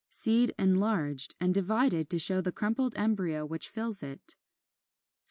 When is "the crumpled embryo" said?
2.41-3.45